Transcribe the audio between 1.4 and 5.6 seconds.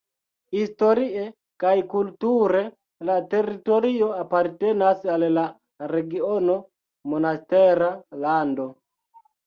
kaj kulture la teritorio apartenas al la